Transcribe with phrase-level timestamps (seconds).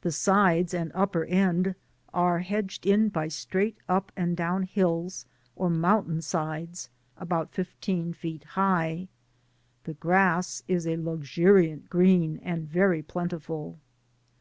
[0.00, 1.76] The sides and upper end
[2.12, 8.14] are hedged in by straight up and down hills or mountain sides, about fif teen
[8.14, 9.06] feet high.
[9.84, 13.78] The grass is a luxuriant green and very plentiful.